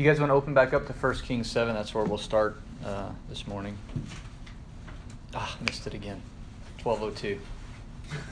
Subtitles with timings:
[0.00, 2.56] you guys want to open back up to 1 Kings 7, that's where we'll start
[2.86, 3.76] uh, this morning.
[5.34, 6.22] Ah, missed it again.
[6.82, 7.38] 1202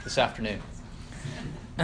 [0.03, 0.63] this afternoon.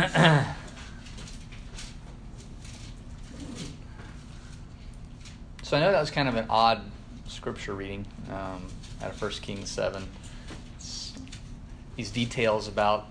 [5.62, 6.80] so I know that was kind of an odd
[7.26, 8.66] scripture reading um,
[9.02, 10.02] out of 1 Kings 7.
[10.76, 11.12] It's
[11.96, 13.08] these details about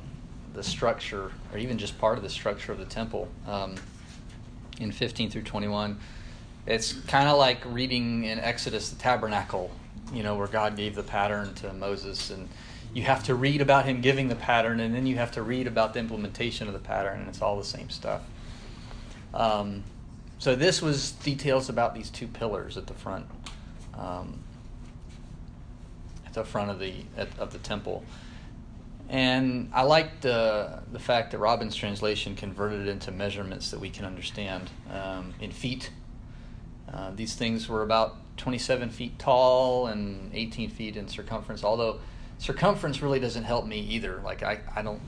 [0.56, 3.76] the structure, or even just part of the structure of the temple um,
[4.80, 6.00] in 15 through 21
[6.66, 9.70] it's kind of like reading in Exodus the tabernacle,
[10.14, 12.48] you know, where God gave the pattern to Moses, and
[12.94, 15.68] you have to read about him giving the pattern, and then you have to read
[15.68, 18.22] about the implementation of the pattern, and it's all the same stuff.
[19.34, 19.84] Um,
[20.40, 23.26] so this was details about these two pillars at the front,
[23.98, 24.40] um,
[26.26, 28.04] at the front of the at, of the temple.
[29.10, 33.90] And I liked the the fact that Robin's translation converted it into measurements that we
[33.90, 35.92] can understand um, in feet
[36.94, 41.64] uh, these things were about 27 feet tall and 18 feet in circumference.
[41.64, 42.00] Although
[42.38, 44.22] circumference really doesn't help me either.
[44.24, 45.02] Like I, I don't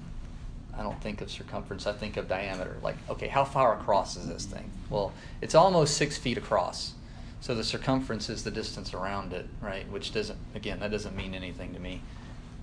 [0.78, 1.88] I don't think of circumference.
[1.88, 2.78] I think of diameter.
[2.82, 4.70] Like okay, how far across is this thing?
[4.90, 6.94] Well, it's almost six feet across.
[7.42, 9.90] So the circumference is the distance around it, right?
[9.92, 12.02] Which doesn't again that doesn't mean anything to me.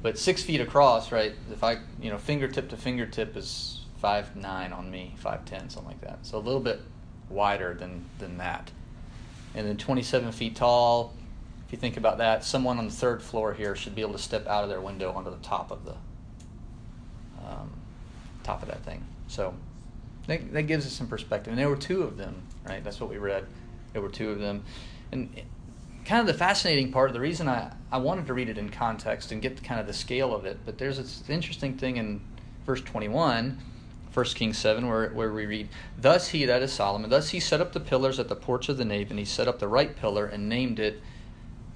[0.03, 1.33] But six feet across, right?
[1.53, 5.93] If I you know fingertip to fingertip is five nine on me, five ten, something
[5.93, 6.19] like that.
[6.23, 6.81] So a little bit
[7.31, 8.71] wider than than that
[9.55, 11.15] and then 27 feet tall.
[11.67, 14.19] If you think about that, someone on the third floor here should be able to
[14.19, 15.95] step out of their window onto the top of the
[17.45, 17.71] um,
[18.43, 19.05] top of that thing.
[19.29, 19.55] So
[20.27, 21.53] that, that gives us some perspective.
[21.53, 22.83] And there were two of them, right?
[22.83, 23.47] That's what we read.
[23.93, 24.65] There were two of them,
[25.11, 25.29] and
[26.07, 27.11] kind of the fascinating part.
[27.11, 29.87] Of the reason I I wanted to read it in context and get kind of
[29.87, 32.23] the scale of it, but there's this interesting thing in
[32.65, 33.59] verse 21
[34.13, 35.69] 1 Kings 7, where, where we read,
[35.99, 38.77] Thus he, that is Solomon, thus he set up the pillars at the porch of
[38.77, 41.01] the nave, and he set up the right pillar and named it,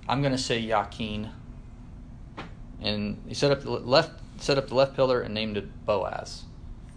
[0.08, 1.30] I'm going to say Yakin.
[2.82, 6.44] And he set up the left, set up the left pillar and named it Boaz.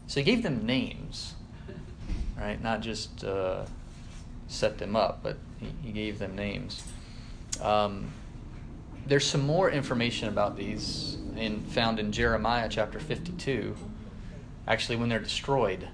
[0.08, 1.36] So he gave them names,
[2.38, 2.62] right?
[2.62, 3.66] Not just uh,
[4.48, 6.84] set them up, but he, he gave them names.
[7.62, 8.12] Um,
[9.08, 13.76] there's some more information about these in, found in Jeremiah chapter 52
[14.70, 15.88] actually when they're destroyed.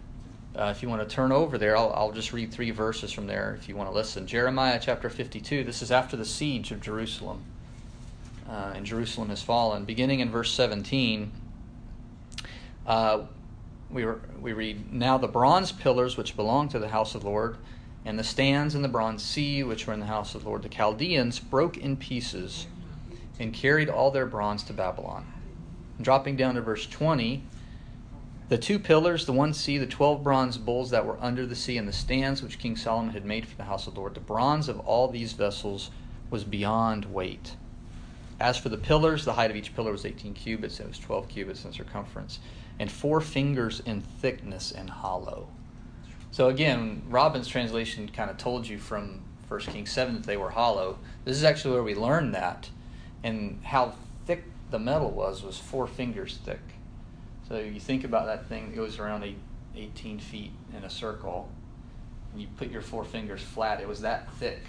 [0.56, 3.26] Uh, if you want to turn over there, I'll, I'll just read three verses from
[3.26, 4.28] there if you want to listen.
[4.28, 5.64] Jeremiah chapter 52.
[5.64, 7.42] This is after the siege of Jerusalem.
[8.48, 9.86] Uh, and Jerusalem has fallen.
[9.86, 11.32] Beginning in verse 17,
[12.86, 13.24] uh,
[13.90, 14.06] we,
[14.40, 17.58] we read Now the bronze pillars which belonged to the house of the Lord,
[18.06, 20.62] and the stands in the bronze sea which were in the house of the Lord,
[20.62, 22.68] the Chaldeans broke in pieces
[23.40, 25.26] and carried all their bronze to Babylon.
[26.00, 27.44] Dropping down to verse 20,
[28.48, 31.78] the two pillars, the one sea, the twelve bronze bulls that were under the sea,
[31.78, 34.20] and the stands which King Solomon had made for the house of the Lord, the
[34.20, 35.90] bronze of all these vessels
[36.30, 37.56] was beyond weight.
[38.40, 41.00] As for the pillars, the height of each pillar was 18 cubits, and it was
[41.00, 42.40] 12 cubits in circumference,
[42.80, 45.48] and four fingers in thickness and hollow.
[46.32, 50.50] So again, Robin's translation kind of told you from 1 Kings 7 that they were
[50.50, 51.00] hollow.
[51.24, 52.70] This is actually where we learned that,
[53.24, 53.94] and how
[54.26, 56.60] thick the metal was was four fingers thick.
[57.48, 59.38] So you think about that thing that goes around eight,
[59.76, 61.50] 18 feet in a circle,
[62.32, 63.80] and you put your four fingers flat.
[63.82, 64.62] It was that thick.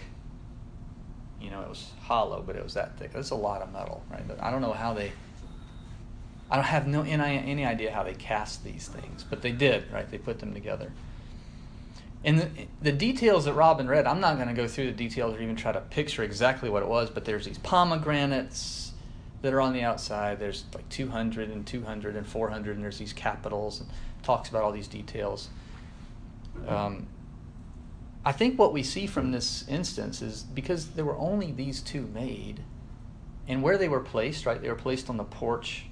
[1.41, 3.13] You know, it was hollow, but it was that thick.
[3.13, 4.27] That's a lot of metal, right?
[4.27, 5.13] But I don't know how they.
[6.51, 9.91] I don't have no any, any idea how they cast these things, but they did,
[9.93, 10.09] right?
[10.09, 10.93] They put them together.
[12.25, 12.49] And the,
[12.83, 15.57] the details that Robin read, I'm not going to go through the details or even
[15.57, 18.86] try to picture exactly what it was, but there's these pomegranates
[19.47, 20.41] that are on the outside.
[20.41, 23.89] There's like 200 and 200 and 400, and there's these capitals and
[24.25, 25.51] talks about all these details.
[26.67, 27.07] Um,
[28.25, 32.09] I think what we see from this instance is because there were only these two
[32.13, 32.59] made,
[33.47, 34.61] and where they were placed, right?
[34.61, 35.85] They were placed on the porch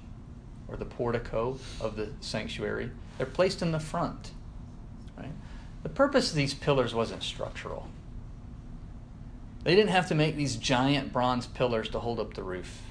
[0.67, 2.91] or the portico of the sanctuary.
[3.17, 4.31] They're placed in the front,
[5.17, 5.31] right?
[5.83, 7.87] The purpose of these pillars wasn't structural.
[9.63, 12.81] They didn't have to make these giant bronze pillars to hold up the roof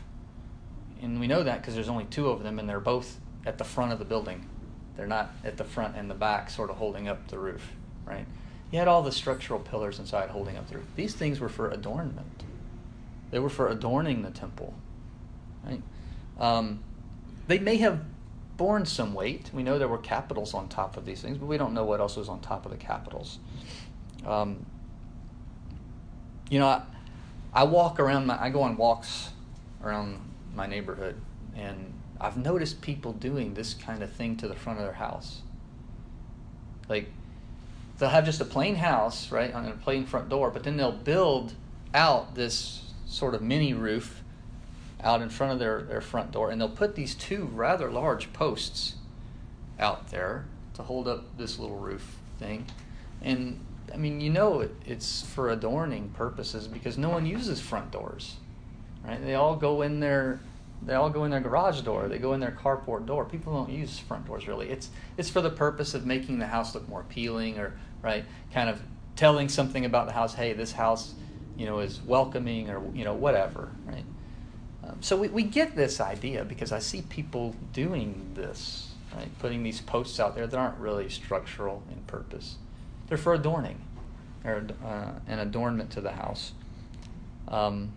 [1.04, 3.64] and we know that because there's only two of them, and they're both at the
[3.64, 4.48] front of the building.
[4.96, 7.72] They're not at the front and the back, sort of holding up the roof,
[8.06, 8.26] right?
[8.70, 10.86] You had all the structural pillars inside holding up the roof.
[10.96, 12.44] These things were for adornment.
[13.30, 14.74] They were for adorning the temple,
[15.64, 15.82] right?
[16.40, 16.82] Um,
[17.48, 18.00] they may have
[18.56, 19.50] borne some weight.
[19.52, 22.00] We know there were capitals on top of these things, but we don't know what
[22.00, 23.38] else was on top of the capitals.
[24.24, 24.64] Um,
[26.48, 26.82] you know, I,
[27.52, 28.26] I walk around.
[28.26, 29.30] My, I go on walks
[29.82, 30.20] around
[30.54, 31.16] my neighborhood,
[31.56, 35.42] and I've noticed people doing this kind of thing to the front of their house.
[36.88, 37.08] Like,
[37.98, 40.92] they'll have just a plain house, right, on a plain front door, but then they'll
[40.92, 41.54] build
[41.92, 44.22] out this sort of mini roof
[45.02, 48.32] out in front of their, their front door, and they'll put these two rather large
[48.32, 48.94] posts
[49.78, 52.66] out there to hold up this little roof thing.
[53.22, 53.60] And
[53.92, 58.36] I mean, you know, it, it's for adorning purposes because no one uses front doors,
[59.06, 59.24] right?
[59.24, 60.40] They all go in their
[60.82, 62.08] they all go in their garage door.
[62.08, 63.24] They go in their carport door.
[63.24, 64.68] People don't use front doors really.
[64.68, 68.68] It's it's for the purpose of making the house look more appealing, or right, kind
[68.68, 68.80] of
[69.16, 70.34] telling something about the house.
[70.34, 71.14] Hey, this house,
[71.56, 74.04] you know, is welcoming, or you know, whatever, right?
[74.84, 79.28] Um, so we, we get this idea because I see people doing this, right?
[79.38, 82.56] Putting these posts out there that aren't really structural in purpose.
[83.08, 83.80] They're for adorning,
[84.44, 86.52] or uh, an adornment to the house.
[87.48, 87.92] Um,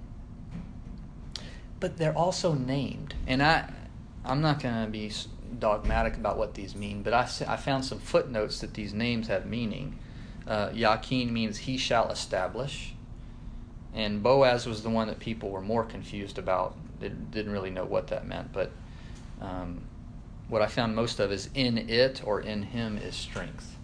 [1.79, 3.71] but they're also named, and I,
[4.25, 5.11] I'm not going to be
[5.59, 9.45] dogmatic about what these mean, but I, I found some footnotes that these names have
[9.45, 9.97] meaning.
[10.47, 12.93] Uh, Yakin means he shall establish,
[13.93, 16.75] and Boaz was the one that people were more confused about.
[16.99, 18.71] They didn't really know what that meant, but
[19.41, 19.81] um,
[20.47, 23.75] what I found most of is in it or in him is strength.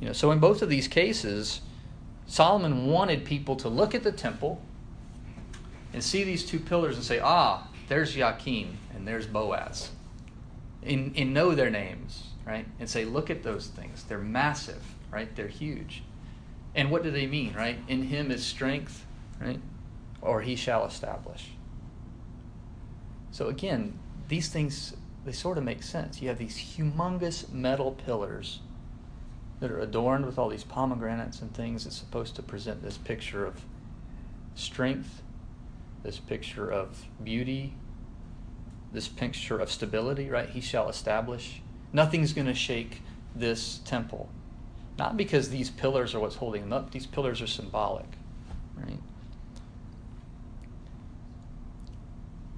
[0.00, 1.60] You know, so in both of these cases,
[2.26, 4.60] Solomon wanted people to look at the temple
[5.92, 9.90] and see these two pillars and say, ah, there's Yakin and there's Boaz.
[10.82, 12.66] And, and know their names, right?
[12.80, 14.02] And say, look at those things.
[14.04, 15.34] They're massive, right?
[15.36, 16.02] They're huge.
[16.74, 17.78] And what do they mean, right?
[17.88, 19.06] In him is strength,
[19.40, 19.60] right?
[20.20, 21.50] Or he shall establish.
[23.30, 23.98] So again,
[24.28, 24.94] these things,
[25.24, 26.20] they sort of make sense.
[26.20, 28.60] You have these humongous metal pillars
[29.60, 33.46] that are adorned with all these pomegranates and things that's supposed to present this picture
[33.46, 33.60] of
[34.54, 35.22] strength,
[36.02, 37.74] this picture of beauty,
[38.92, 40.48] this picture of stability, right?
[40.48, 41.62] He shall establish.
[41.92, 43.02] Nothing's going to shake
[43.34, 44.28] this temple.
[44.98, 48.06] Not because these pillars are what's holding them up, these pillars are symbolic,
[48.76, 48.98] right?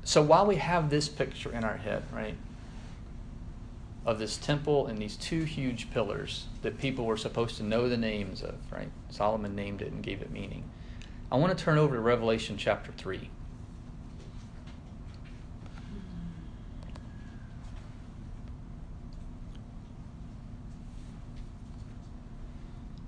[0.02, 2.36] So while we have this picture in our head, right,
[4.04, 7.96] of this temple and these two huge pillars that people were supposed to know the
[7.96, 8.90] names of, right?
[9.08, 10.64] Solomon named it and gave it meaning.
[11.32, 13.30] I want to turn over to Revelation chapter 3.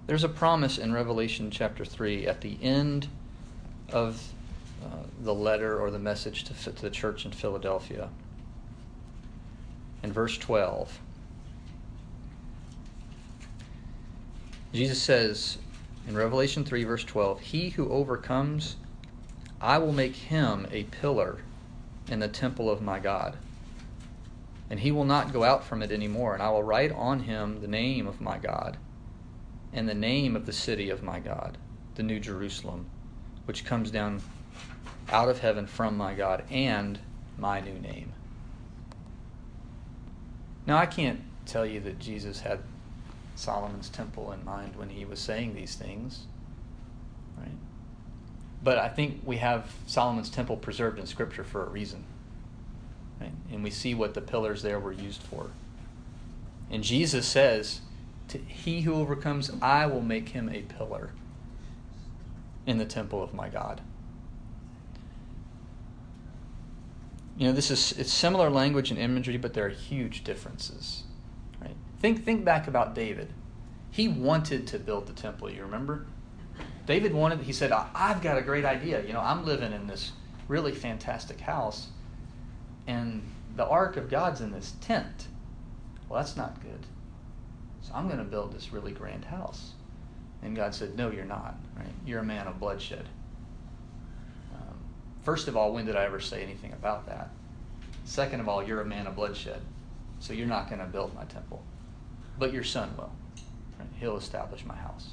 [0.06, 3.08] There's a promise in Revelation chapter 3 at the end
[3.90, 4.22] of
[4.84, 8.08] uh, the letter or the message to, to the church in Philadelphia.
[10.04, 11.00] In verse 12,
[14.72, 15.58] Jesus says
[16.06, 18.76] in Revelation 3, verse 12, He who overcomes,
[19.60, 21.38] I will make him a pillar
[22.08, 23.36] in the temple of my God.
[24.70, 26.32] And he will not go out from it any more.
[26.34, 28.76] And I will write on him the name of my God
[29.72, 31.58] and the name of the city of my God,
[31.94, 32.86] the New Jerusalem,
[33.44, 34.20] which comes down
[35.10, 36.98] out of heaven from my God, and
[37.38, 38.12] my new name.
[40.66, 42.60] Now, I can't tell you that Jesus had
[43.36, 46.24] Solomon's temple in mind when he was saying these things,
[47.38, 47.48] right?
[48.64, 52.04] But I think we have Solomon's temple preserved in Scripture for a reason,
[53.20, 53.32] right?
[53.52, 55.50] And we see what the pillars there were used for.
[56.70, 57.80] And Jesus says,
[58.28, 61.10] to he who overcomes, I will make him a pillar
[62.66, 63.80] in the temple of my God.
[67.38, 71.04] You know, this is it's similar language and imagery, but there are huge differences.
[71.60, 71.76] Right?
[72.00, 73.32] Think think back about David.
[73.90, 76.06] He wanted to build the temple, you remember?
[76.86, 79.04] David wanted, he said, I've got a great idea.
[79.04, 80.12] You know, I'm living in this
[80.48, 81.88] really fantastic house,
[82.86, 83.22] and
[83.56, 85.28] the ark of God's in this tent.
[86.08, 86.86] Well, that's not good.
[87.86, 89.72] So I'm going to build this really grand house.
[90.42, 91.56] And God said, No, you're not.
[91.76, 91.86] Right?
[92.04, 93.08] You're a man of bloodshed.
[94.54, 94.76] Um,
[95.22, 97.30] first of all, when did I ever say anything about that?
[98.04, 99.60] Second of all, you're a man of bloodshed.
[100.18, 101.62] So you're not going to build my temple.
[102.38, 103.12] But your son will.
[103.78, 103.88] Right?
[104.00, 105.10] He'll establish my house.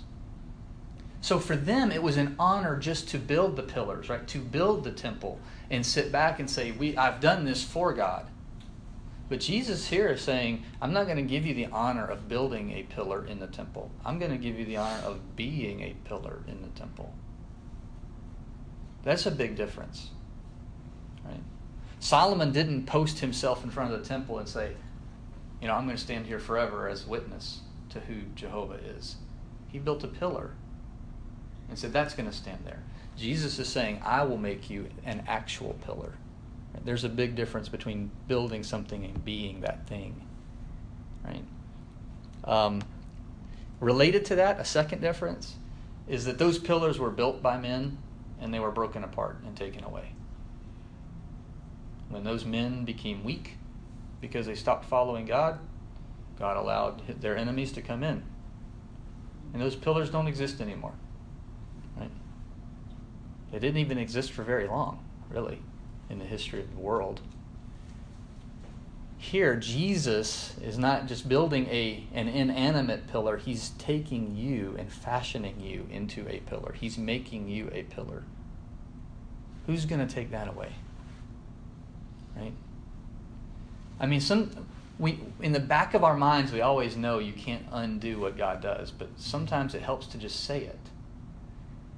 [1.22, 4.28] So for them, it was an honor just to build the pillars, right?
[4.28, 5.40] To build the temple
[5.70, 8.28] and sit back and say, "We, I've done this for God."
[9.30, 12.72] But Jesus here is saying, I'm not going to give you the honor of building
[12.72, 13.90] a pillar in the temple.
[14.06, 17.14] I'm going to give you the honor of being a pillar in the temple.
[19.04, 20.10] That's a big difference.
[21.26, 21.42] Right?
[22.00, 24.74] Solomon didn't post himself in front of the temple and say,
[25.62, 29.16] you know, I'm going to stand here forever as witness to who Jehovah is.
[29.72, 30.52] He built a pillar
[31.70, 32.84] and said, that's going to stand there.
[33.16, 36.16] Jesus is saying, I will make you an actual pillar.
[36.84, 40.26] There's a big difference between building something and being that thing,
[41.24, 41.44] right?
[42.44, 42.82] Um,
[43.84, 45.56] Related to that, a second difference
[46.08, 47.98] is that those pillars were built by men
[48.40, 50.14] and they were broken apart and taken away.
[52.08, 53.58] When those men became weak
[54.22, 55.60] because they stopped following God,
[56.40, 58.24] God allowed their enemies to come in.
[59.52, 60.94] And those pillars don't exist anymore.
[61.98, 62.10] Right?
[63.52, 65.60] They didn't even exist for very long, really,
[66.10, 67.22] in the history of the world.
[69.18, 75.62] Here, Jesus is not just building a, an inanimate pillar, he's taking you and fashioning
[75.62, 76.74] you into a pillar.
[76.74, 78.24] He's making you a pillar.
[79.66, 80.74] Who's going to take that away?
[82.36, 82.52] Right?
[84.00, 84.52] I mean, some
[85.00, 88.62] we in the back of our minds we always know you can't undo what God
[88.62, 90.80] does, but sometimes it helps to just say it.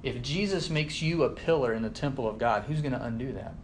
[0.02, 3.32] If Jesus makes you a pillar in the temple of God, who's going to undo
[3.32, 3.54] that?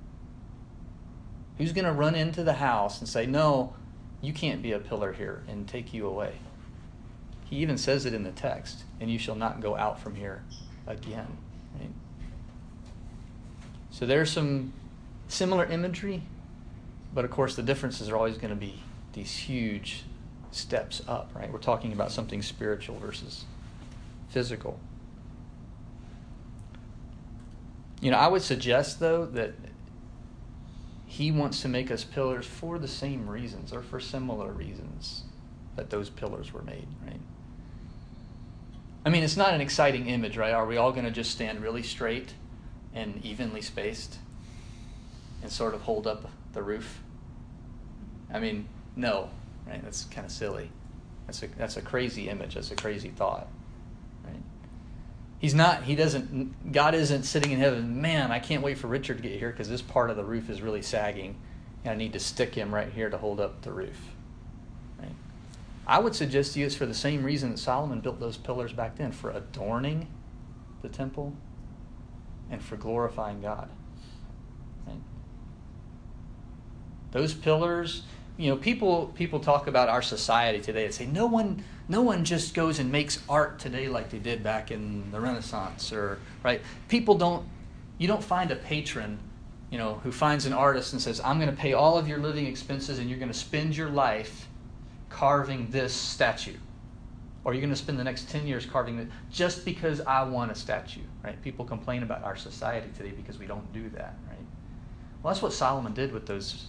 [1.62, 3.72] Who's going to run into the house and say, "No,
[4.20, 6.32] you can't be a pillar here," and take you away?
[7.44, 10.42] He even says it in the text, "And you shall not go out from here
[10.88, 11.38] again."
[11.78, 11.92] Right?
[13.92, 14.72] So there's some
[15.28, 16.24] similar imagery,
[17.14, 20.02] but of course the differences are always going to be these huge
[20.50, 21.52] steps up, right?
[21.52, 23.44] We're talking about something spiritual versus
[24.30, 24.80] physical.
[28.00, 29.54] You know, I would suggest, though, that
[31.12, 35.24] he wants to make us pillars for the same reasons or for similar reasons
[35.76, 37.20] that those pillars were made, right?
[39.04, 40.54] I mean, it's not an exciting image, right?
[40.54, 42.32] Are we all going to just stand really straight
[42.94, 44.20] and evenly spaced
[45.42, 47.02] and sort of hold up the roof?
[48.32, 48.66] I mean,
[48.96, 49.28] no,
[49.66, 49.84] right?
[49.84, 50.70] That's kind of silly.
[51.26, 52.54] That's a that's a crazy image.
[52.54, 53.48] That's a crazy thought?
[55.42, 55.82] He's not.
[55.82, 56.70] He doesn't.
[56.70, 58.00] God isn't sitting in heaven.
[58.00, 60.48] Man, I can't wait for Richard to get here because this part of the roof
[60.48, 61.34] is really sagging,
[61.84, 63.98] and I need to stick him right here to hold up the roof.
[65.00, 65.10] Right?
[65.84, 68.72] I would suggest to you it's for the same reason that Solomon built those pillars
[68.72, 70.06] back then for adorning
[70.80, 71.34] the temple
[72.48, 73.68] and for glorifying God.
[74.86, 75.02] Right?
[77.10, 78.04] Those pillars
[78.42, 82.24] you know people people talk about our society today and say no one no one
[82.24, 86.60] just goes and makes art today like they did back in the renaissance or right?
[86.88, 87.46] People don't
[87.98, 89.20] you don't find a patron
[89.70, 92.18] you know who finds an artist and says i'm going to pay all of your
[92.18, 94.48] living expenses and you're going to spend your life
[95.08, 96.56] carving this statue.
[97.44, 100.50] Or you're going to spend the next 10 years carving it just because i want
[100.50, 101.40] a statue right?
[101.42, 104.46] People complain about our society today because we don't do that right?
[105.22, 106.66] Well that's what solomon did with those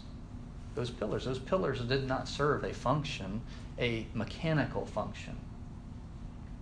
[0.75, 1.25] those pillars.
[1.25, 3.42] Those pillars did not serve a function,
[3.80, 5.38] a mechanical function.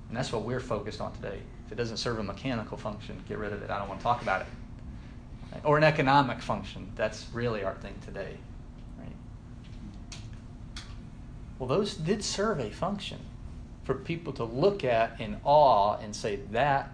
[0.10, 1.39] And that's what we're focused on today.
[1.65, 3.70] If it doesn't serve a mechanical function, get rid of it.
[3.70, 4.48] I don't want to talk about it.
[5.53, 5.62] Right?
[5.63, 6.91] Or an economic function.
[6.96, 8.38] That's really our thing today.
[9.00, 9.15] Right?
[11.58, 13.20] Well, those did serve a function
[13.84, 16.91] for people to look at in awe and say, that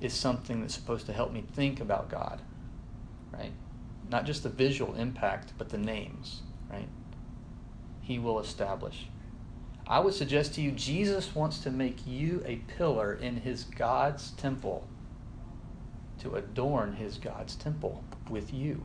[0.00, 2.40] is something that's supposed to help me think about God.
[3.32, 3.52] Right?
[4.10, 6.88] Not just the visual impact, but the names, right?
[8.00, 9.08] He will establish.
[9.86, 14.32] I would suggest to you, Jesus wants to make you a pillar in his God's
[14.32, 14.86] temple
[16.20, 18.84] to adorn his God's temple with you.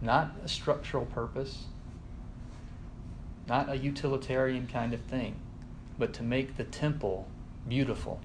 [0.00, 1.64] Not a structural purpose,
[3.48, 5.36] not a utilitarian kind of thing,
[5.98, 7.28] but to make the temple
[7.68, 8.20] beautiful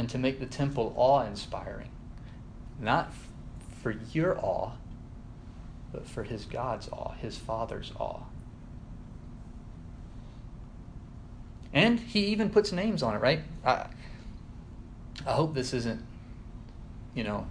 [0.00, 1.90] and to make the temple awe inspiring.
[2.80, 3.12] Not
[3.82, 4.70] for your awe,
[5.92, 8.22] but for his God's awe, his Father's awe.
[11.74, 13.40] And he even puts names on it, right?
[13.62, 13.88] I,
[15.26, 16.02] I hope this isn't,
[17.14, 17.46] you know,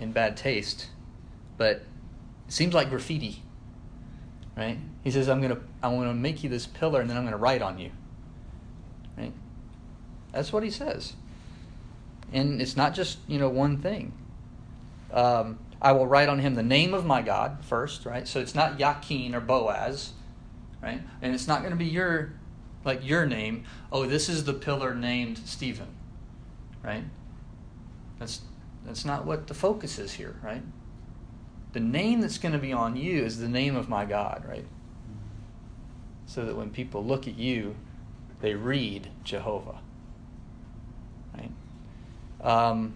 [0.00, 0.86] in bad taste,
[1.58, 1.82] but it
[2.48, 3.42] seems like graffiti,
[4.56, 4.78] right?
[5.04, 7.60] He says, "I'm gonna, I'm gonna make you this pillar, and then I'm gonna write
[7.60, 7.90] on you."
[9.18, 9.34] Right?
[10.32, 11.12] That's what he says
[12.32, 14.12] and it's not just you know one thing.
[15.12, 18.26] Um, I will write on him the name of my God first, right?
[18.26, 20.12] So it's not Yakin or Boaz,
[20.82, 21.00] right?
[21.22, 22.32] And it's not going to be your
[22.84, 23.64] like your name.
[23.92, 25.88] Oh, this is the pillar named Stephen,
[26.82, 27.04] right?
[28.18, 28.40] That's
[28.84, 30.62] that's not what the focus is here, right?
[31.72, 34.64] The name that's going to be on you is the name of my God, right?
[36.24, 37.76] So that when people look at you,
[38.40, 39.80] they read Jehovah.
[42.46, 42.94] Um,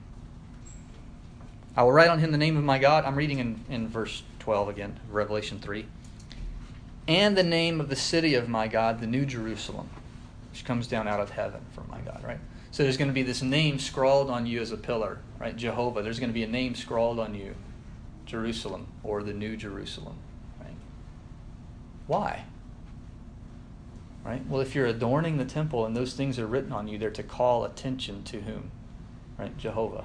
[1.77, 3.05] I will write on him the name of my God.
[3.05, 5.87] I'm reading in, in verse 12 again, Revelation 3.
[7.09, 9.91] And the name of the city of my God, the New Jerusalem,
[10.53, 12.39] which comes down out of heaven from my God, right?
[12.71, 15.57] So there's going to be this name scrawled on you as a pillar, right?
[15.57, 16.03] Jehovah.
[16.03, 17.57] There's going to be a name scrawled on you,
[18.27, 20.17] Jerusalem, or the New Jerusalem,
[20.61, 20.77] right?
[22.07, 22.45] Why?
[24.25, 24.47] Right?
[24.47, 27.25] Well, if you're adorning the temple and those things are written on you, they're to
[27.25, 28.71] call attention to whom?
[29.41, 29.57] Right?
[29.57, 30.05] Jehovah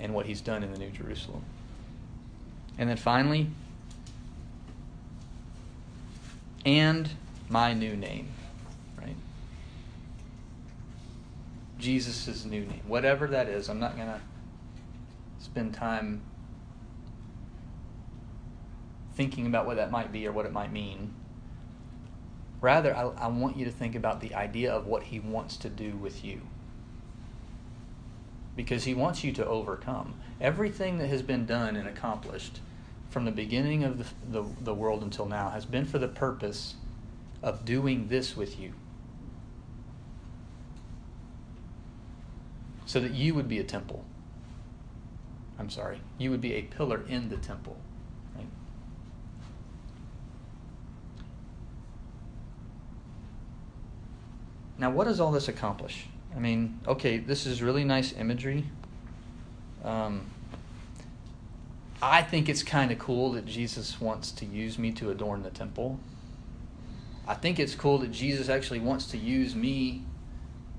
[0.00, 1.44] and what he's done in the New Jerusalem.
[2.76, 3.46] And then finally,
[6.66, 7.08] and
[7.48, 8.32] my new name.
[8.98, 9.14] Right?
[11.78, 12.80] Jesus' new name.
[12.88, 14.20] Whatever that is, I'm not going to
[15.38, 16.22] spend time
[19.14, 21.14] thinking about what that might be or what it might mean.
[22.60, 25.68] Rather, I, I, want you to think about the idea of what he wants to
[25.68, 26.40] do with you.
[28.54, 30.14] Because he wants you to overcome.
[30.40, 32.60] Everything that has been done and accomplished
[33.08, 36.74] from the beginning of the, the, the world until now has been for the purpose
[37.42, 38.72] of doing this with you.
[42.86, 44.04] So that you would be a temple.
[45.58, 47.76] I'm sorry, you would be a pillar in the temple.
[48.34, 48.46] Right?
[54.78, 56.06] Now, what does all this accomplish?
[56.34, 58.64] I mean, okay, this is really nice imagery.
[59.84, 60.26] Um,
[62.00, 65.50] I think it's kind of cool that Jesus wants to use me to adorn the
[65.50, 66.00] temple.
[67.28, 70.02] I think it's cool that Jesus actually wants to use me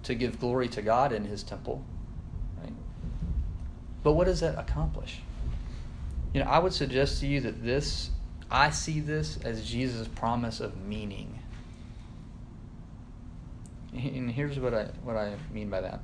[0.03, 1.83] to give glory to God in his temple.
[2.61, 2.73] Right?
[4.03, 5.21] But what does that accomplish?
[6.33, 8.09] You know, I would suggest to you that this,
[8.51, 11.39] I see this as Jesus' promise of meaning.
[14.15, 15.99] And here's what I what I mean by that.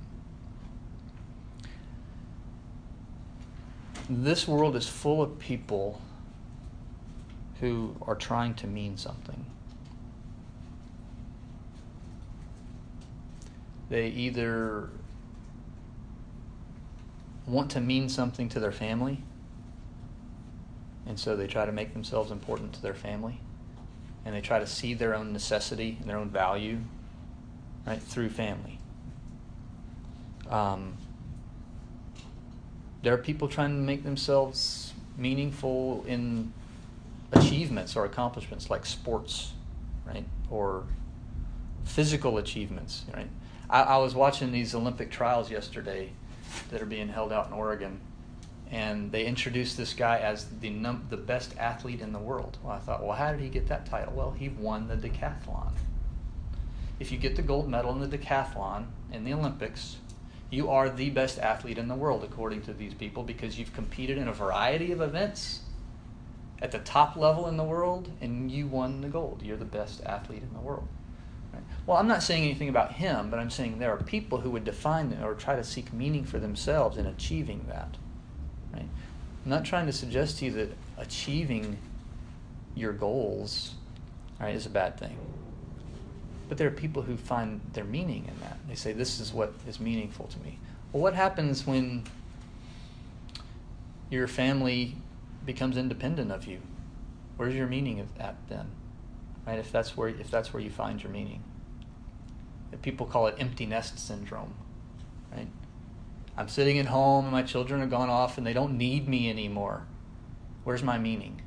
[4.10, 6.02] This world is full of people
[7.60, 9.46] who are trying to mean something.
[13.90, 14.90] They either
[17.46, 19.24] want to mean something to their family,
[21.06, 23.40] and so they try to make themselves important to their family,
[24.26, 26.80] and they try to see their own necessity and their own value
[27.86, 28.80] right through family.
[30.50, 30.98] Um,
[33.04, 36.52] there are people trying to make themselves meaningful in
[37.32, 39.54] achievements or accomplishments like sports,
[40.06, 40.26] right?
[40.50, 40.84] Or
[41.86, 43.30] physical achievements, right?
[43.70, 46.12] I, I, was watching these Olympic trials yesterday
[46.72, 48.00] that are being held out in Oregon,
[48.72, 52.58] and they introduced this guy as the num- the best athlete in the world.
[52.64, 54.14] Well, I thought, well, how did he get that title?
[54.16, 55.72] Well, he won the decathlon.
[57.00, 59.98] If you get the gold medal in the decathlon in the Olympics,
[60.50, 64.18] you are the best athlete in the world, according to these people, because you've competed
[64.18, 65.62] in a variety of events
[66.62, 69.42] at the top level in the world and you won the gold.
[69.44, 70.88] You're the best athlete in the world.
[71.54, 71.64] Right?
[71.86, 74.66] Well, I'm not saying anything about him, but I'm saying there are people who would
[74.66, 77.96] define or try to seek meaning for themselves in achieving that.
[78.74, 78.88] Right?
[79.46, 81.78] I'm not trying to suggest to you that achieving
[82.76, 83.76] your goals
[84.40, 85.18] right, is a bad thing.
[86.50, 88.58] But there are people who find their meaning in that.
[88.68, 90.58] They say, This is what is meaningful to me.
[90.92, 92.04] Well, what happens when
[94.10, 94.96] your family
[95.46, 96.60] becomes independent of you?
[97.38, 98.66] Where's your meaning that then?
[99.46, 99.60] Right?
[99.60, 101.44] If that's where if that's where you find your meaning.
[102.72, 104.56] If people call it empty nest syndrome.
[105.32, 105.48] Right?
[106.36, 109.30] I'm sitting at home and my children have gone off and they don't need me
[109.30, 109.84] anymore.
[110.64, 111.42] Where's my meaning?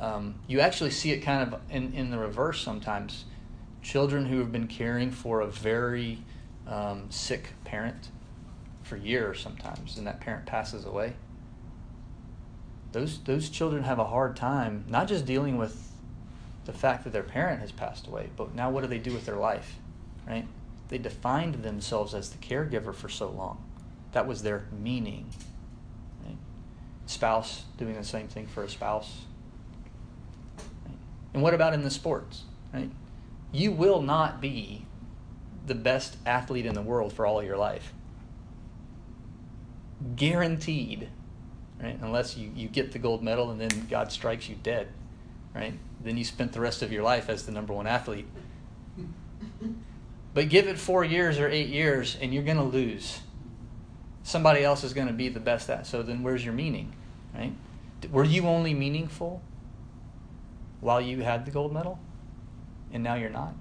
[0.00, 3.24] Um, you actually see it kind of in, in the reverse sometimes
[3.82, 6.18] children who have been caring for a very
[6.66, 8.08] um, sick parent
[8.82, 11.14] for years sometimes, and that parent passes away.
[12.92, 15.92] Those those children have a hard time not just dealing with
[16.64, 19.26] the fact that their parent has passed away, but now what do they do with
[19.26, 19.76] their life,
[20.26, 20.46] right?
[20.88, 23.64] They defined themselves as the caregiver for so long.
[24.12, 25.26] That was their meaning.
[26.24, 26.36] Right?
[27.06, 29.22] Spouse doing the same thing for a spouse.
[30.86, 30.98] Right?
[31.32, 32.42] And what about in the sports,
[32.72, 32.90] right?
[33.52, 34.86] You will not be
[35.66, 37.92] the best athlete in the world for all your life.
[40.16, 41.08] Guaranteed.
[41.80, 41.98] Right?
[42.00, 44.88] Unless you, you get the gold medal and then God strikes you dead.
[45.54, 45.74] Right?
[46.02, 48.26] Then you spent the rest of your life as the number one athlete.
[50.34, 53.20] But give it four years or eight years and you're going to lose.
[54.22, 55.86] Somebody else is going to be the best at.
[55.86, 56.92] So then where's your meaning?
[57.34, 57.52] Right?
[58.10, 59.42] Were you only meaningful
[60.80, 61.98] while you had the gold medal?
[62.92, 63.54] And now you're not?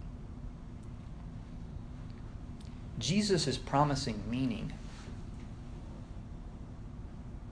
[3.00, 4.74] Jesus is promising meaning.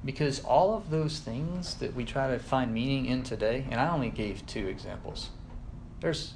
[0.05, 3.89] Because all of those things that we try to find meaning in today, and I
[3.89, 5.29] only gave two examples,
[5.99, 6.33] there's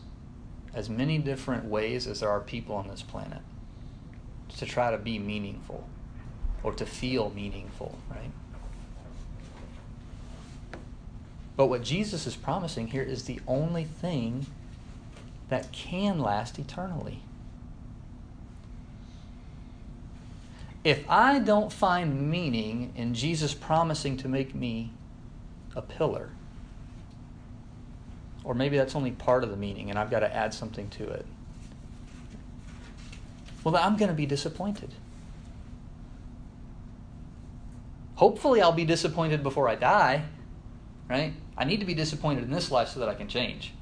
[0.74, 3.42] as many different ways as there are people on this planet
[4.58, 5.88] to try to be meaningful
[6.64, 8.32] or to feel meaningful, right?
[11.56, 14.48] But what Jesus is promising here is the only thing
[15.50, 17.22] that can last eternally.
[20.84, 24.92] If I don't find meaning in Jesus promising to make me
[25.76, 26.30] a pillar,
[28.44, 31.08] or maybe that's only part of the meaning and I've got to add something to
[31.08, 31.26] it,
[33.64, 34.94] well, I'm going to be disappointed.
[38.16, 40.26] Hopefully, I'll be disappointed before I die,
[41.10, 41.34] right?
[41.58, 43.74] I need to be disappointed in this life so that I can change.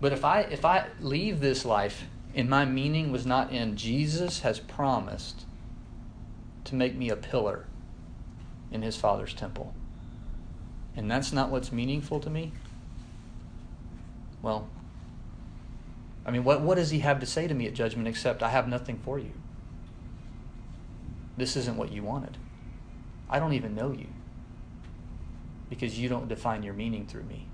[0.00, 2.04] But if I if I leave this life
[2.34, 5.44] and my meaning was not in Jesus has promised
[6.64, 7.66] to make me a pillar
[8.72, 9.72] in his father's temple.
[10.96, 12.52] And that's not what's meaningful to me.
[14.42, 14.68] Well,
[16.26, 18.50] I mean, what, what does he have to say to me at judgment except, I
[18.50, 19.32] have nothing for you?
[21.36, 22.38] This isn't what you wanted.
[23.28, 24.06] I don't even know you
[25.68, 27.48] because you don't define your meaning through me.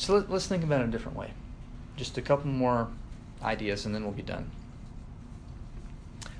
[0.00, 1.32] So let, us think about it a different way.
[1.98, 2.88] Just a couple more
[3.42, 4.50] ideas and then we'll be done.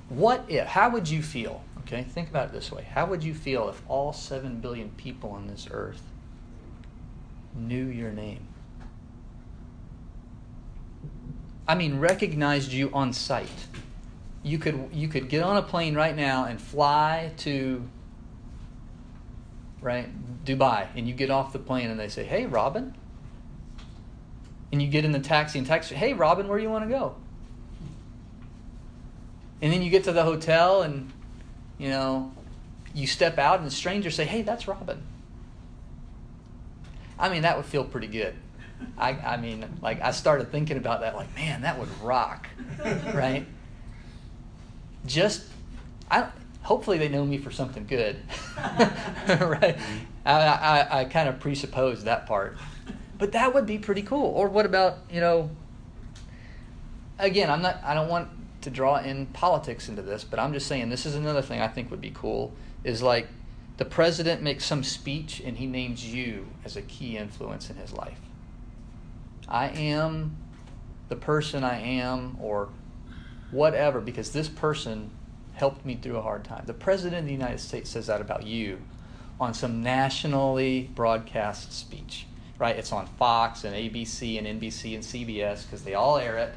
[0.09, 1.63] What if, how would you feel?
[1.81, 2.87] Okay, think about it this way.
[2.91, 6.01] How would you feel if all 7 billion people on this earth
[7.53, 8.47] knew your name?
[11.67, 13.67] I mean, recognized you on sight.
[14.41, 17.87] You could, you could get on a plane right now and fly to
[19.81, 20.09] right
[20.45, 22.95] Dubai, and you get off the plane and they say, "Hey, Robin,"
[24.71, 26.89] and you get in the taxi and taxi, hey, Robin, where do you want to
[26.89, 27.15] go?
[29.61, 31.11] And then you get to the hotel and,
[31.77, 32.31] you know,
[32.93, 35.01] you step out and the strangers say, hey, that's Robin.
[37.19, 38.33] I mean, that would feel pretty good.
[38.97, 42.47] I, I mean, like, I started thinking about that, like, man, that would rock,
[43.13, 43.45] right?
[45.05, 45.45] Just,
[46.09, 46.29] I,
[46.63, 48.17] hopefully they know me for something good,
[48.57, 49.77] right?
[49.77, 49.97] Mm-hmm.
[50.25, 52.57] I, I, I kind of presuppose that part.
[53.21, 54.25] But that would be pretty cool.
[54.25, 55.51] Or what about, you know,
[57.19, 58.29] again, I'm not I don't want
[58.61, 61.67] to draw in politics into this, but I'm just saying this is another thing I
[61.67, 62.51] think would be cool
[62.83, 63.27] is like
[63.77, 67.93] the president makes some speech and he names you as a key influence in his
[67.93, 68.19] life.
[69.47, 70.35] I am
[71.07, 72.69] the person I am or
[73.51, 75.11] whatever because this person
[75.53, 76.63] helped me through a hard time.
[76.65, 78.79] The president of the United States says that about you
[79.39, 82.25] on some nationally broadcast speech
[82.61, 82.75] right?
[82.75, 86.53] It's on Fox and ABC and NBC and CBS because they all air it.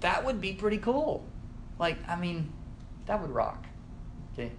[0.00, 1.24] That would be pretty cool.
[1.80, 2.52] Like, I mean,
[3.06, 3.66] that would rock.
[4.32, 4.52] Okay?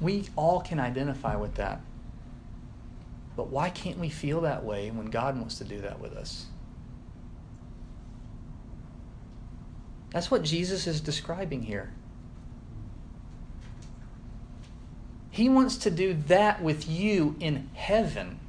[0.00, 1.82] We all can identify with that.
[3.36, 6.46] But why can't we feel that way when God wants to do that with us?
[10.12, 11.92] That's what Jesus is describing here.
[15.30, 18.40] He wants to do that with you in heaven.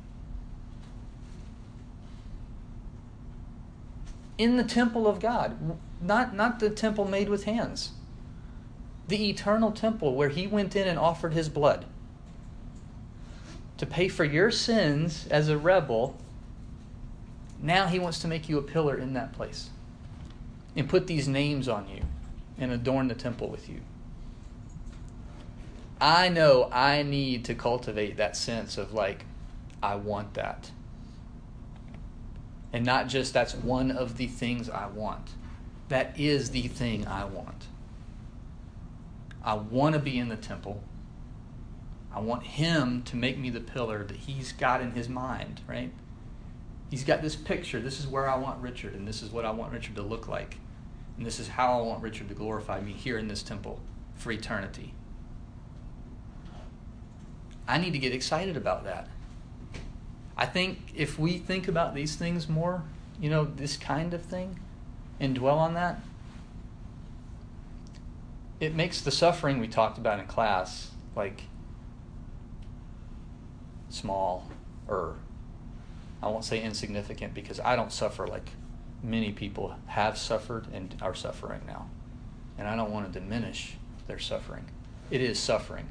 [4.38, 7.92] In the temple of God, not, not the temple made with hands.
[9.08, 11.86] The eternal temple where he went in and offered his blood
[13.78, 16.18] to pay for your sins as a rebel.
[17.62, 19.70] Now he wants to make you a pillar in that place
[20.76, 22.02] and put these names on you
[22.58, 23.82] and adorn the temple with you.
[26.00, 29.26] I know I need to cultivate that sense of like,
[29.82, 30.72] I want that.
[32.78, 35.32] And not just that's one of the things I want.
[35.90, 37.66] That is the thing I want.
[39.44, 40.84] I want to be in the temple.
[42.14, 45.92] I want him to make me the pillar that he's got in his mind, right?
[46.92, 47.80] He's got this picture.
[47.80, 50.28] This is where I want Richard, and this is what I want Richard to look
[50.28, 50.58] like.
[51.18, 53.82] And this is how I want Richard to glorify me here in this temple
[54.14, 54.94] for eternity.
[57.68, 59.08] I need to get excited about that.
[60.38, 62.84] I think if we think about these things more,
[63.20, 64.60] you know, this kind of thing,
[65.20, 66.00] and dwell on that,
[68.60, 71.44] it makes the suffering we talked about in class like
[73.90, 74.50] small
[74.88, 75.16] or
[76.22, 78.52] I won't say insignificant because I don't suffer like
[79.04, 81.90] many people have suffered and are suffering now.
[82.58, 83.76] And I don't want to diminish
[84.08, 84.66] their suffering.
[85.12, 85.88] It is suffering.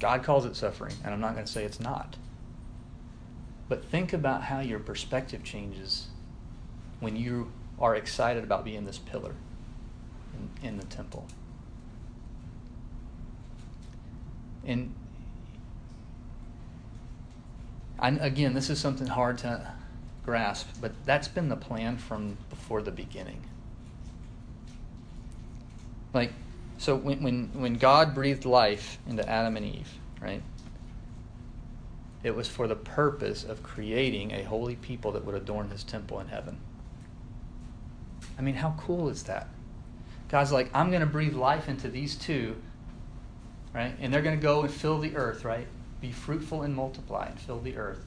[0.00, 2.16] God calls it suffering, and I'm not going to say it's not.
[3.70, 6.08] But think about how your perspective changes
[6.98, 9.32] when you are excited about being this pillar
[10.34, 11.28] in, in the temple.
[14.66, 14.92] And
[18.00, 19.72] I, again, this is something hard to
[20.24, 23.44] grasp, but that's been the plan from before the beginning.
[26.12, 26.32] Like,
[26.76, 30.42] so when, when, when God breathed life into Adam and Eve, right?
[32.22, 36.20] It was for the purpose of creating a holy people that would adorn his temple
[36.20, 36.58] in heaven.
[38.38, 39.48] I mean, how cool is that?
[40.28, 42.56] God's like, I'm going to breathe life into these two,
[43.74, 43.94] right?
[44.00, 45.66] And they're going to go and fill the earth, right?
[46.00, 48.04] Be fruitful and multiply and fill the earth.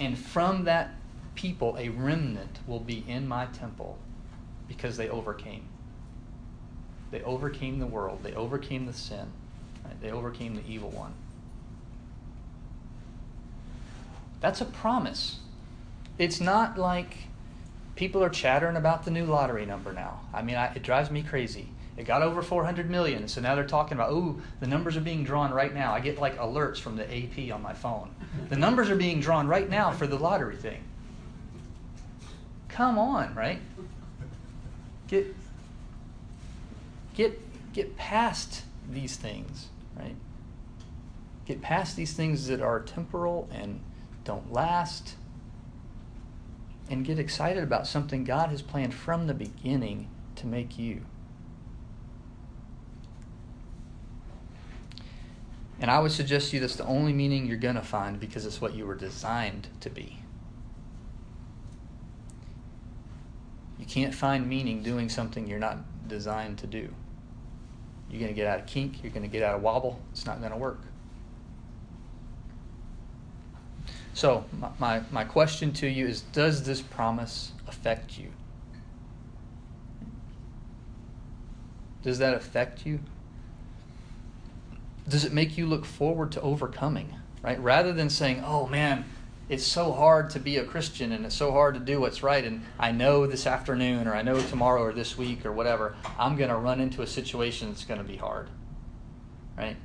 [0.00, 0.94] And from that
[1.34, 3.98] people, a remnant will be in my temple
[4.66, 5.64] because they overcame.
[7.10, 9.32] They overcame the world, they overcame the sin,
[9.84, 10.00] right?
[10.02, 11.14] they overcame the evil one.
[14.40, 15.38] That's a promise.
[16.18, 17.16] It's not like
[17.96, 20.20] people are chattering about the new lottery number now.
[20.32, 21.68] I mean, I, it drives me crazy.
[21.96, 25.24] It got over 400 million, so now they're talking about, ooh, the numbers are being
[25.24, 25.92] drawn right now.
[25.92, 28.14] I get like alerts from the AP on my phone.
[28.48, 30.84] The numbers are being drawn right now for the lottery thing.
[32.68, 33.58] Come on, right?
[35.08, 35.34] Get
[37.16, 37.40] get
[37.72, 40.14] get past these things, right?
[41.46, 43.80] Get past these things that are temporal and
[44.28, 45.16] don't last
[46.90, 51.00] and get excited about something God has planned from the beginning to make you.
[55.80, 58.44] And I would suggest to you that's the only meaning you're going to find because
[58.44, 60.18] it's what you were designed to be.
[63.78, 66.92] You can't find meaning doing something you're not designed to do.
[68.10, 70.26] You're going to get out of kink, you're going to get out of wobble, it's
[70.26, 70.82] not going to work.
[74.18, 78.32] So, my, my, my question to you is Does this promise affect you?
[82.02, 82.98] Does that affect you?
[85.08, 87.14] Does it make you look forward to overcoming?
[87.42, 87.62] Right?
[87.62, 89.04] Rather than saying, oh man,
[89.48, 92.44] it's so hard to be a Christian and it's so hard to do what's right,
[92.44, 96.34] and I know this afternoon or I know tomorrow or this week or whatever, I'm
[96.34, 98.48] going to run into a situation that's going to be hard.
[99.56, 99.76] Right?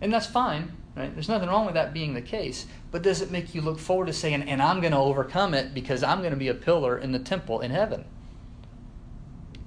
[0.00, 0.72] And that's fine.
[0.96, 1.12] Right?
[1.12, 4.06] There's nothing wrong with that being the case, but does it make you look forward
[4.06, 6.96] to saying, and I'm going to overcome it because I'm going to be a pillar
[6.96, 8.04] in the temple in heaven?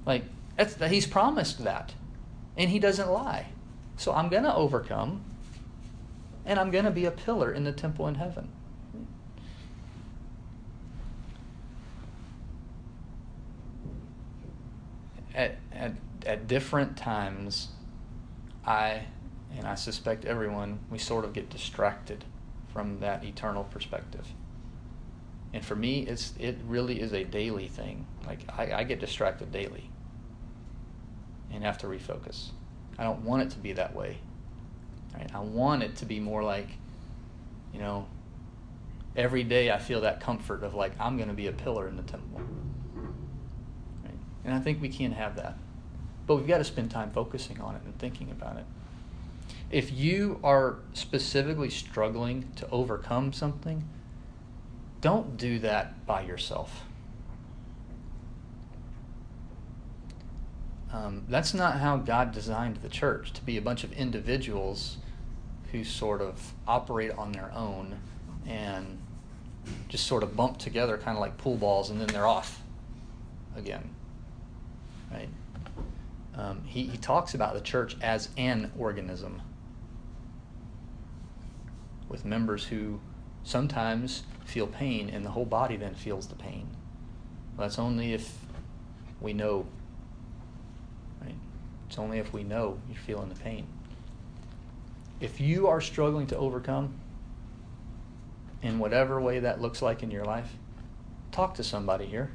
[0.06, 0.24] Like,
[0.56, 1.92] that's, he's promised that,
[2.56, 3.48] and he doesn't lie.
[3.98, 5.22] So I'm going to overcome,
[6.46, 8.48] and I'm going to be a pillar in the temple in heaven.
[15.34, 15.92] At, at,
[16.24, 17.68] at different times,
[18.66, 19.02] I
[19.56, 22.24] and I suspect everyone, we sort of get distracted
[22.72, 24.26] from that eternal perspective.
[25.52, 28.06] And for me, it's it really is a daily thing.
[28.26, 29.90] Like I, I get distracted daily
[31.50, 32.50] and have to refocus.
[32.98, 34.18] I don't want it to be that way.
[35.14, 35.30] Right?
[35.34, 36.68] I want it to be more like,
[37.72, 38.06] you know,
[39.16, 41.96] every day I feel that comfort of like I'm going to be a pillar in
[41.96, 42.42] the temple.
[44.04, 44.18] Right?
[44.44, 45.56] And I think we can have that.
[46.26, 48.66] But we've got to spend time focusing on it and thinking about it.
[49.70, 53.86] If you are specifically struggling to overcome something,
[55.00, 56.84] don't do that by yourself.
[60.90, 64.96] Um, that's not how God designed the church to be a bunch of individuals
[65.70, 68.00] who sort of operate on their own
[68.46, 68.98] and
[69.90, 72.62] just sort of bump together, kind of like pool balls, and then they're off
[73.54, 73.90] again.
[75.12, 75.28] Right?
[76.34, 79.42] Um, he, he talks about the church as an organism
[82.08, 83.00] with members who
[83.44, 86.68] sometimes feel pain and the whole body then feels the pain.
[87.56, 88.38] Well, that's only if
[89.20, 89.66] we know.
[91.20, 91.34] Right?
[91.88, 93.66] It's only if we know you're feeling the pain.
[95.20, 96.94] If you are struggling to overcome,
[98.62, 100.52] in whatever way that looks like in your life,
[101.30, 102.30] talk to somebody here.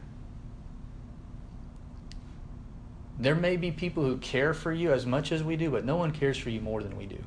[3.19, 5.95] There may be people who care for you as much as we do, but no
[5.95, 7.23] one cares for you more than we do.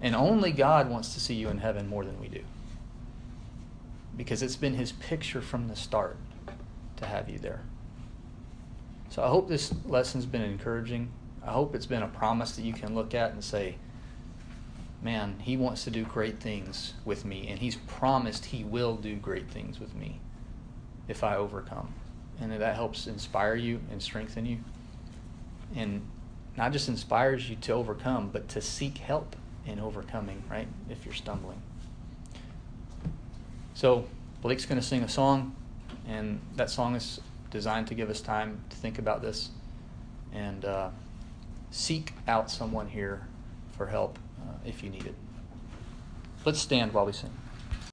[0.00, 2.42] And only God wants to see you in heaven more than we do.
[4.16, 6.16] Because it's been his picture from the start
[6.96, 7.60] to have you there.
[9.10, 11.10] So I hope this lesson's been encouraging.
[11.44, 13.76] I hope it's been a promise that you can look at and say,
[15.02, 19.14] man, he wants to do great things with me, and he's promised he will do
[19.16, 20.20] great things with me
[21.06, 21.94] if I overcome.
[22.40, 24.58] And that helps inspire you and strengthen you.
[25.74, 26.02] And
[26.56, 29.36] not just inspires you to overcome, but to seek help
[29.68, 30.66] in overcoming, right?
[30.90, 31.60] If you're stumbling.
[33.74, 34.06] So,
[34.42, 35.54] Blake's going to sing a song,
[36.08, 39.50] and that song is designed to give us time to think about this
[40.32, 40.90] and uh,
[41.70, 43.26] seek out someone here
[43.76, 45.14] for help uh, if you need it.
[46.44, 47.30] Let's stand while we sing.